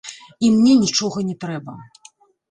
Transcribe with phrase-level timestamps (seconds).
[0.47, 1.75] І мне нічога не трэба.